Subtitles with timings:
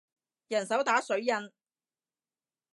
[0.47, 1.51] 人手打水印